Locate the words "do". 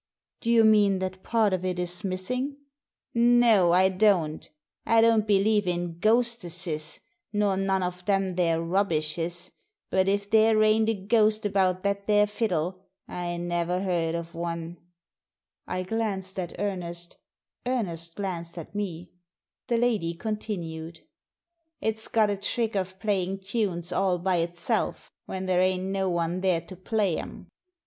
0.39-0.49